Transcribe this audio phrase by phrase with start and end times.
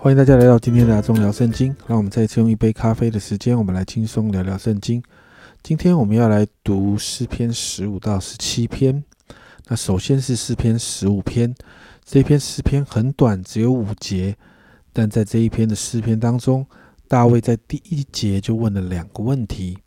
[0.00, 1.74] 欢迎大家来到今天的阿忠聊圣经。
[1.88, 5.02] 让我们再次用一杯咖啡的时间，我们来轻松聊聊圣经。
[5.60, 9.02] 今天我们要来读诗篇十五到十七篇。
[9.66, 11.52] 那首先是诗篇十五篇，
[12.04, 14.36] 这篇诗篇很短，只有五节。
[14.92, 16.64] 但在这一篇的诗篇当中，
[17.08, 19.78] 大卫在第一节就问了两个问题。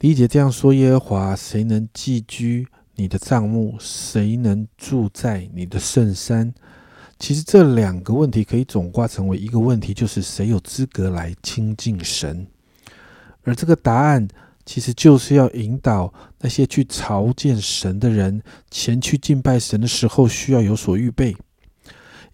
[0.00, 2.66] 第一节这样说：“耶和华，谁能寄居
[2.96, 3.76] 你的帐幕？
[3.78, 6.52] 谁能住在你的圣山？”
[7.18, 12.46] 其实这两个问题可以总挂成为一个问题，就是谁有资格来亲近神？
[13.42, 14.28] 而这个答案
[14.64, 21.34] 其实就是要引导那些去朝见神的人前去敬拜神的时候需要有所预备。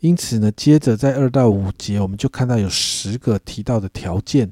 [0.01, 4.51] 因此呢，接着在二到五节，我们就看到有十个提到的条件。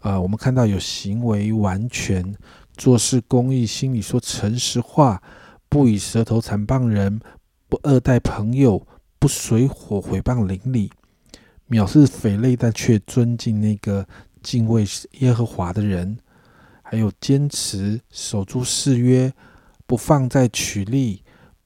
[0.00, 2.34] 啊，我们看到有行为完全、
[2.76, 5.22] 做事公义、心里说诚实话、
[5.68, 7.20] 不以舌头残谤人、
[7.68, 8.84] 不恶待朋友。
[9.24, 10.92] 不水火毁谤邻里，
[11.70, 14.06] 藐视匪类，但却尊敬那个
[14.42, 14.84] 敬畏
[15.20, 16.14] 耶和华的人；
[16.82, 19.32] 还有坚持守住誓约，
[19.86, 21.22] 不放在取利，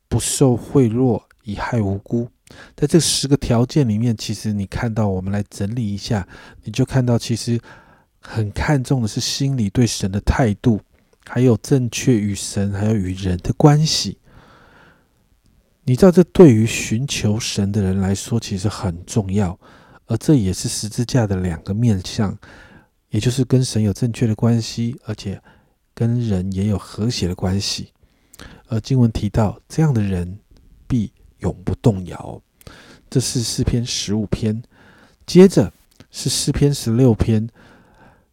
[0.09, 2.29] 不受贿赂，以害无辜。
[2.77, 6.29] 在这十个条件里面，其实你看到，我们来整理一下，
[6.63, 7.61] 你就看到，其实
[8.21, 10.81] 很看重的是心里对神的态度，
[11.27, 14.18] 还有正确与神还有与人的关系。
[15.89, 19.59] 你知道，这对于寻求神的人来说，其实很重要，
[20.05, 22.37] 而这也是十字架的两个面相，
[23.09, 25.41] 也就是跟神有正确的关系，而且
[25.95, 27.91] 跟人也有和谐的关系。
[28.67, 30.39] 而经文提到，这样的人
[30.87, 32.39] 必永不动摇。
[33.09, 34.63] 这是诗篇十五篇，
[35.27, 35.73] 接着
[36.11, 37.49] 是诗篇十六篇。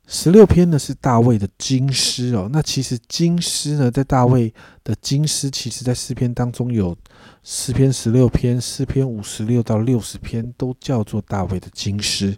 [0.08, 2.50] 十六篇呢是大卫的经诗哦。
[2.52, 4.54] 那其实经诗呢，在大卫
[4.84, 6.96] 的经诗，其实在诗篇当中有
[7.44, 12.38] 诗篇十六篇、诗篇五十六到六十篇，都叫做大卫的经诗。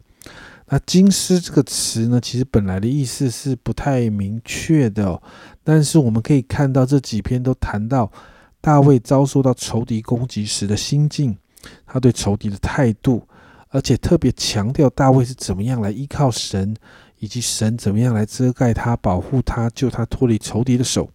[0.69, 5.21] 那经诗这个词呢，其实本来的意思是不太明确的哦。
[5.63, 8.11] 但是我们可以看到这几篇都谈到
[8.59, 11.37] 大卫遭受到仇敌攻击时的心境，
[11.85, 13.25] 他对仇敌的态度，
[13.69, 16.75] 而且特别强调大卫是怎么样来依靠神。
[17.19, 21.09] 以及神怎么样来遮盖他、保护他、救他脱离仇敌的手，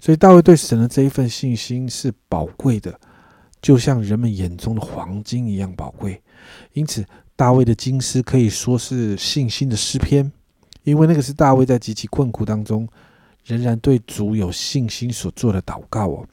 [0.00, 2.98] 所以大卫对神的这一份信心是宝贵的，
[3.60, 6.22] 就像人们眼中的黄金一样宝贵。
[6.72, 7.04] 因此，
[7.34, 10.32] 大卫的经诗可以说是信心的诗篇，
[10.84, 12.88] 因为那个是大卫在极其困苦当中，
[13.44, 16.26] 仍然对主有信心所做的祷告哦。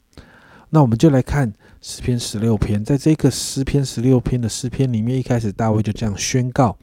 [0.70, 6.76] 那我们就来看诗篇十六篇，在这个诗篇十六篇的诗篇里面，一开始大卫就这样宣告。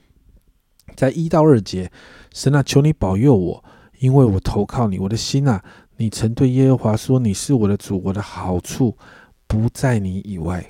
[1.01, 1.91] 在一到二节，
[2.31, 3.63] 神啊，求你保佑我，
[3.97, 4.99] 因为我投靠你。
[4.99, 5.59] 我的心啊，
[5.97, 8.95] 你曾对耶和华说：“你是我的主，我的好处
[9.47, 10.63] 不在你以外。”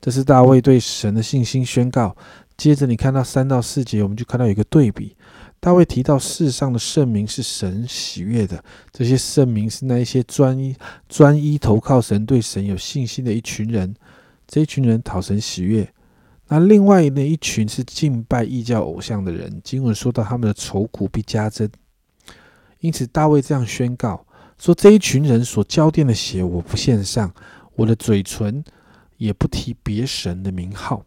[0.00, 2.16] 这是大卫对神的信心宣告。
[2.56, 5.14] 接着，你看到三到四节，我们就看到有一个对比。
[5.60, 10.74] 大卫提到世上的圣名是神喜悦的，这些圣名是那一些专一、
[11.06, 13.94] 专一投靠神、对神有信心的一群人。
[14.48, 15.86] 这一群人讨神喜悦。
[16.52, 21.70] 那另外那一群是敬拜异教偶像的人，经文说到他们的愁苦必加增，
[22.80, 24.26] 因此大卫这样宣告
[24.58, 27.32] 说：这一群人所浇奠的血，我不献上，
[27.76, 28.64] 我的嘴唇
[29.16, 31.04] 也不提别神的名号，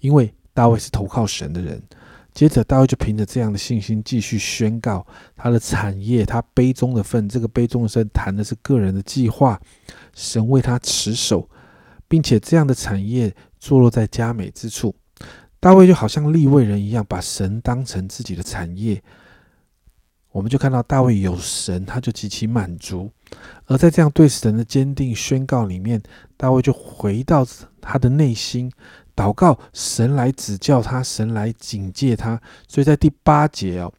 [0.00, 1.80] 因为大卫是投靠神的人。
[2.32, 5.06] 接着大卫就凭着这样的信心继续宣告
[5.36, 7.28] 他的产业，他杯中的份。
[7.28, 9.60] 这个杯中的份谈的是个人的计划，
[10.14, 11.46] 神为他持守，
[12.08, 13.34] 并且这样的产业。
[13.62, 14.92] 坐落在佳美之处，
[15.60, 19.00] 大卫就好像立位人一样，把神当成自己的产业。
[20.32, 23.08] 我们就看到大卫有神，他就极其满足。
[23.66, 26.02] 而在这样对神的坚定宣告里面，
[26.36, 27.46] 大卫就回到
[27.80, 28.68] 他的内心，
[29.14, 32.40] 祷告神来指教他，神来警戒他。
[32.66, 33.94] 所以在第八节哦，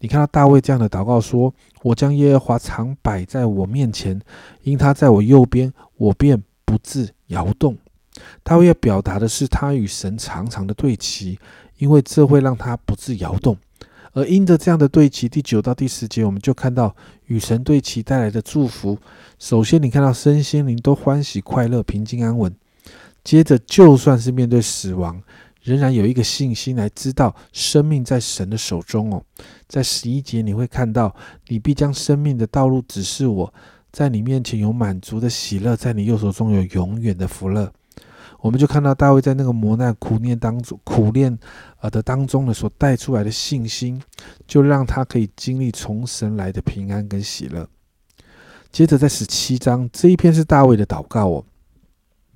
[0.00, 4.20] 你看到大卫这样的祷告说：“我将耶和华常摆在我面前，
[4.62, 7.78] 因他在我右边，我便不自摇动。”
[8.44, 11.38] 他会要表达的是他与神常常的对齐，
[11.78, 13.56] 因为这会让他不致摇动。
[14.12, 16.96] 而因着这样的对齐，第九到第十节，我们就看到
[17.26, 18.98] 与神对齐带来的祝福。
[19.38, 22.54] 首先，你看到身心灵都欢喜快乐、平静安稳。
[23.22, 25.22] 接着，就算是面对死亡，
[25.62, 29.22] 仍然有一个信心来知道生命在神的手中哦。
[29.68, 31.14] 在十一节，你会看到
[31.48, 33.52] 你必将生命的道路指示我，
[33.92, 37.70] 在你面前有满足的喜乐，在你右手中有永远的福乐。
[38.46, 41.36] 我们就看到大卫在那个磨难苦念当中，苦练
[41.80, 44.00] 呃的当中呢，所带出来的信心，
[44.46, 47.68] 就让他可以经历从神来的平安跟喜乐。
[48.70, 51.44] 接着在十七章这一篇是大卫的祷告哦，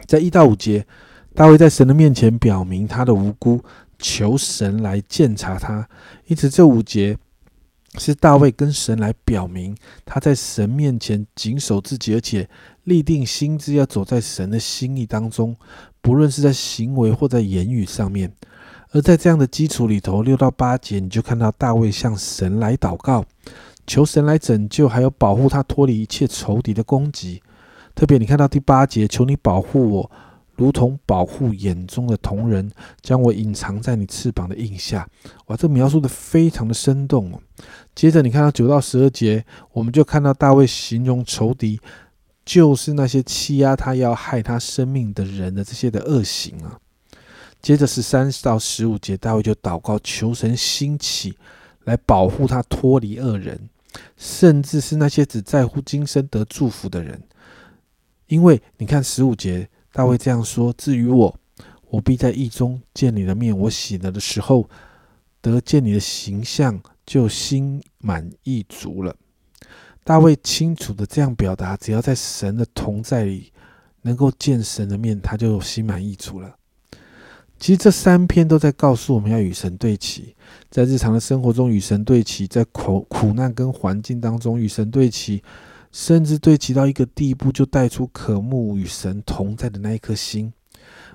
[0.09, 0.85] 在一到五节，
[1.33, 3.63] 大卫在神的面前表明他的无辜，
[3.97, 5.89] 求神来鉴察他。
[6.27, 7.17] 因此，这五节
[7.99, 12.49] 是大卫跟神来表明他在神面前谨守自己，而且
[12.85, 15.57] 立定心志要走在神的心意当中，
[16.01, 18.33] 不论是在行为或在言语上面。
[18.93, 23.25] 而在这样的基础里头，六到八节你就看到大卫向神来祷告，
[23.87, 27.43] 求神来拯救，还有保护他脱离一切仇敌的攻击。
[27.95, 30.11] 特别你看到第八节，求你保护我。
[30.61, 32.71] 如同保护眼中的瞳人，
[33.01, 35.09] 将我隐藏在你翅膀的印下。
[35.47, 37.41] 哇，这描述的非常的生动哦。
[37.95, 39.43] 接着你看到九到十二节，
[39.73, 41.81] 我们就看到大卫形容仇敌，
[42.45, 46.79] 就是那些欺压他、要害他生命的人的这些的恶行啊。
[47.63, 51.39] 接着十三到十五节，大卫就祷告求神兴起
[51.85, 53.71] 来保护他脱离恶人，
[54.19, 57.23] 甚至是那些只在乎今生得祝福的人。
[58.27, 59.67] 因为你看十五节。
[59.93, 61.37] 大卫这样说：“至于我，
[61.89, 63.57] 我必在意中见你的面。
[63.57, 64.69] 我醒了的时候，
[65.41, 69.17] 得见你的形象，就心满意足了。”
[70.05, 73.53] 大卫清楚的这样表达：只要在神的同在里，
[74.03, 76.57] 能够见神的面，他就心满意足了。
[77.59, 80.35] 其实这三篇都在告诉我们要与神对齐，
[80.71, 85.43] 在日常的生活中与神对齐，在苦苦难跟环境当中与神对齐。
[85.93, 90.53] 甚至对齐到一个地步，就带出渴慕与神同在的那一颗心，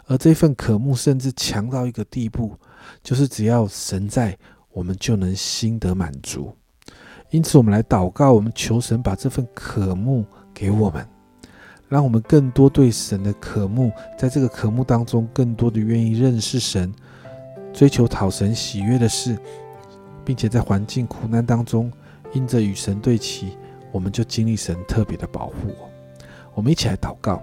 [0.06, 2.58] 而这份渴慕甚至强到一个地步，
[3.02, 4.38] 就是只要神在，
[4.72, 6.54] 我们就能心得满足。
[7.32, 11.08] 因此，我们来祷告，我们求神把这份渴慕给我们，
[11.88, 16.94] 让我们更多对神的渴慕，在这个渴慕当中，更多的愿意认识神，
[17.74, 19.38] 追求讨神喜悦的事，
[20.24, 21.92] 并且在环境苦难当中，
[22.34, 23.58] 因着与神对齐。
[23.96, 25.90] 我们就经历神特别的保护我。
[26.54, 27.42] 我们一起来祷告。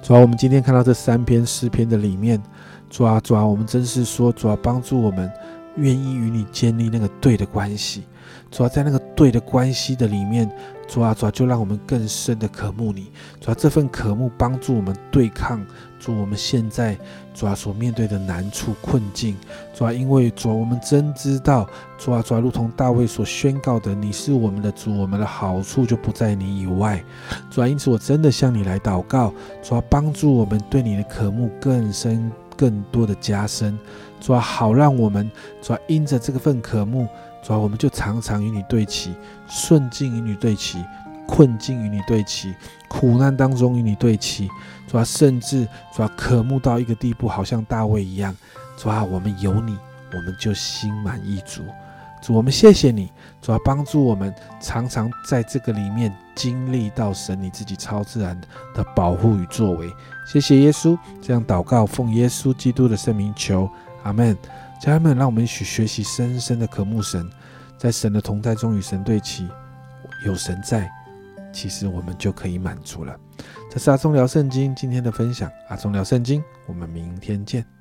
[0.00, 2.40] 主啊，我们今天看到这三篇诗篇的里面，
[2.88, 5.28] 主啊，主啊，我们真是说，主啊，帮助我们
[5.74, 8.04] 愿意与你建立那个对的关系。
[8.52, 10.48] 主要在那个对的关系的里面，
[10.86, 13.10] 主啊，主啊，就让我们更深的渴慕你。
[13.40, 15.60] 主要这份渴慕帮助我们对抗。
[15.98, 16.96] 主，我们现在
[17.34, 19.36] 主啊所面对的难处困境，
[19.74, 27.02] 主啊，因为主，我们真知道主啊，主啊，如同大卫所宣告的，你是我们的主，我们的好处就不在你以外。
[27.50, 29.32] 主啊，因此我真的向你来祷告，
[29.62, 33.78] 主啊，帮助我们对你的渴慕更深、更多的加深。
[34.20, 37.06] 主啊，好让我们主啊，因着这个份渴慕，
[37.42, 39.14] 主啊，我们就常常与你对齐，
[39.48, 40.84] 顺境与你对齐。
[41.26, 42.54] 困境与你对齐，
[42.88, 44.48] 苦难当中与你对齐，
[44.86, 48.34] 主啊，甚至主啊，渴慕到一个地步，好像大卫一样，
[48.76, 49.76] 主啊，我们有你，
[50.12, 51.62] 我们就心满意足。
[52.22, 53.12] 主，我们谢谢你，
[53.42, 58.40] 主啊，帮助我们常常在这个里面经历到神你自己超自然
[58.74, 59.92] 的保护与作为。
[60.26, 63.68] 谢谢耶稣，这样祷告，奉耶稣基督的圣名求，
[64.02, 64.36] 阿门。
[64.80, 67.28] 家人们，让我们一起学习深深的渴慕神，
[67.78, 69.48] 在神的同在中与神对齐，
[70.24, 70.90] 有神在。
[71.56, 73.18] 其实我们就可以满足了。
[73.70, 77.75] 这是阿松聊圣经今天的分享，阿松聊圣经，我们明天见。